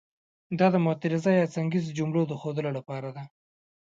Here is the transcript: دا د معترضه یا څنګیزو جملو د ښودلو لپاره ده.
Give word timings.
دا 0.59 0.67
د 0.73 0.75
معترضه 0.85 1.31
یا 1.39 1.45
څنګیزو 1.55 1.95
جملو 1.97 2.21
د 2.27 2.33
ښودلو 2.41 2.71
لپاره 2.77 3.09
ده. 3.15 3.23